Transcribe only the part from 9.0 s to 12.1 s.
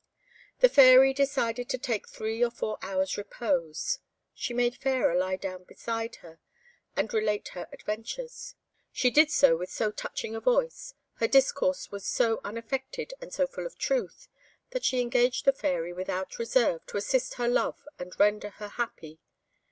did so with so touching a voice, her discourse was